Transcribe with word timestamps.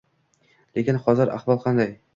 Lekin 0.79 1.01
hozir 1.07 1.37
ahvol 1.37 1.65
qanday? 1.69 1.97